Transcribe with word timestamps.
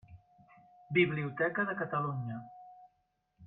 Biblioteca 0.99 1.67
de 1.69 1.77
Catalunya. 1.83 2.41